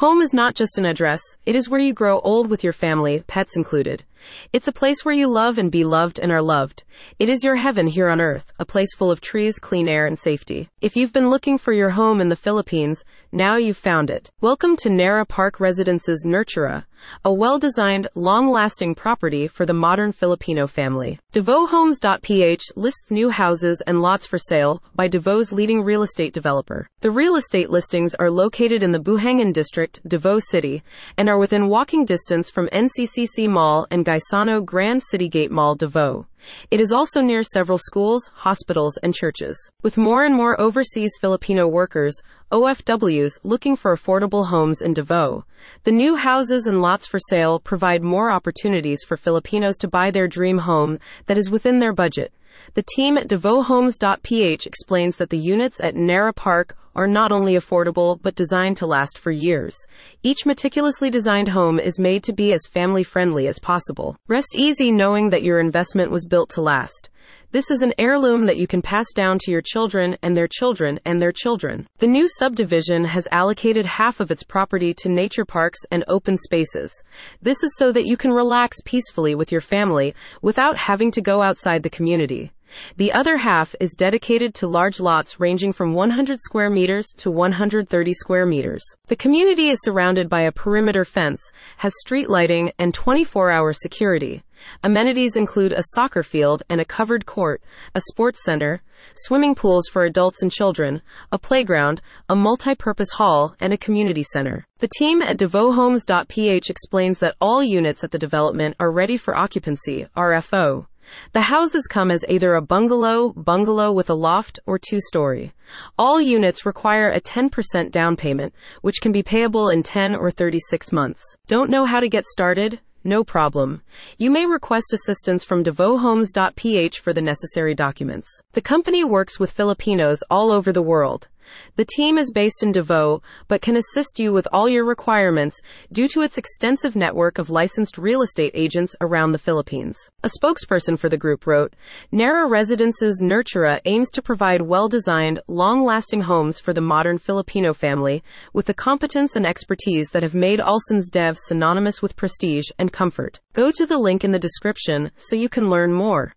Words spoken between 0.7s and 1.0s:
an